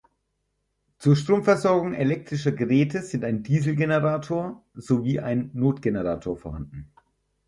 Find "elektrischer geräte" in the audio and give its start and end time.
1.93-3.03